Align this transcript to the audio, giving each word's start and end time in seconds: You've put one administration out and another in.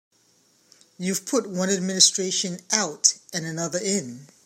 You've 0.97 1.27
put 1.27 1.47
one 1.47 1.69
administration 1.69 2.59
out 2.71 3.19
and 3.33 3.45
another 3.45 3.77
in. 3.77 4.27